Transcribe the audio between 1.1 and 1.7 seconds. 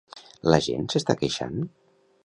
queixant?